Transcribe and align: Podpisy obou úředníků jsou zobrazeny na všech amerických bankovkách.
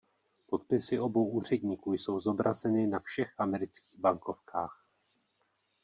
Podpisy 0.45 0.99
obou 1.01 1.29
úředníků 1.29 1.93
jsou 1.93 2.19
zobrazeny 2.19 2.87
na 2.87 2.99
všech 2.99 3.39
amerických 3.39 3.99
bankovkách. 3.99 4.85